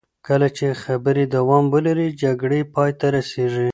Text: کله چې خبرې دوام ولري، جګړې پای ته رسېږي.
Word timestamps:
کله 0.27 0.47
چې 0.57 0.79
خبرې 0.83 1.23
دوام 1.35 1.63
ولري، 1.73 2.07
جګړې 2.21 2.61
پای 2.73 2.91
ته 2.99 3.07
رسېږي. 3.15 3.69